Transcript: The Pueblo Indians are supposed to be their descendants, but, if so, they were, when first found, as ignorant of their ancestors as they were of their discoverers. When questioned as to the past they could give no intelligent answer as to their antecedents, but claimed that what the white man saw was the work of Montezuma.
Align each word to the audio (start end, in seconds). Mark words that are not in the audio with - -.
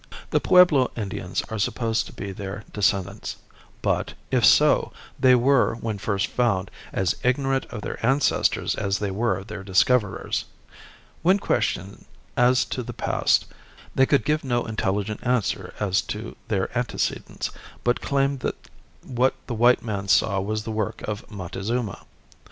The 0.31 0.39
Pueblo 0.39 0.89
Indians 0.97 1.43
are 1.51 1.59
supposed 1.59 2.07
to 2.07 2.11
be 2.13 2.31
their 2.31 2.63
descendants, 2.73 3.35
but, 3.83 4.15
if 4.31 4.43
so, 4.43 4.91
they 5.19 5.35
were, 5.35 5.75
when 5.75 5.99
first 5.99 6.25
found, 6.25 6.71
as 6.91 7.15
ignorant 7.23 7.65
of 7.67 7.81
their 7.83 8.03
ancestors 8.03 8.73
as 8.73 8.97
they 8.97 9.11
were 9.11 9.37
of 9.37 9.45
their 9.45 9.63
discoverers. 9.63 10.45
When 11.21 11.37
questioned 11.37 12.05
as 12.35 12.65
to 12.65 12.81
the 12.81 12.93
past 12.93 13.45
they 13.93 14.07
could 14.07 14.25
give 14.25 14.43
no 14.43 14.63
intelligent 14.65 15.19
answer 15.21 15.71
as 15.79 16.01
to 16.13 16.35
their 16.47 16.75
antecedents, 16.75 17.51
but 17.83 18.01
claimed 18.01 18.39
that 18.39 18.55
what 19.05 19.35
the 19.45 19.53
white 19.53 19.83
man 19.83 20.07
saw 20.07 20.39
was 20.39 20.63
the 20.63 20.71
work 20.71 21.03
of 21.03 21.29
Montezuma. 21.29 22.07